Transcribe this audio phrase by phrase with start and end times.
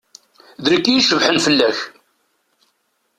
[0.63, 1.77] D nekk i icebḥen fell-ak.